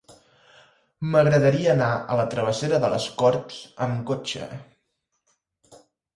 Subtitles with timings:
[1.09, 4.51] M'agradaria anar a la travessera de les Corts amb cotxe.